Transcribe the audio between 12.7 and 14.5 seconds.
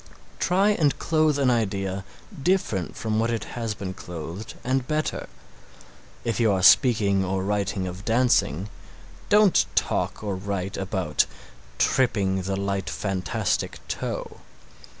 fantastic toe."